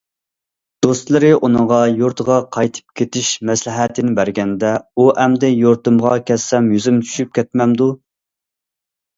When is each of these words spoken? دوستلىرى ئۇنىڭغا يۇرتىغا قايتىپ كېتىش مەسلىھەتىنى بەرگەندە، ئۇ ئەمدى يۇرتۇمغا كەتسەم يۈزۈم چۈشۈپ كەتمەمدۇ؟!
دوستلىرى 0.85 1.27
ئۇنىڭغا 1.47 1.81
يۇرتىغا 1.99 2.37
قايتىپ 2.57 2.95
كېتىش 3.01 3.29
مەسلىھەتىنى 3.51 4.15
بەرگەندە، 4.21 4.71
ئۇ 4.99 5.07
ئەمدى 5.25 5.53
يۇرتۇمغا 5.55 6.15
كەتسەم 6.31 6.73
يۈزۈم 6.79 6.99
چۈشۈپ 7.07 7.37
كەتمەمدۇ؟! 7.41 7.93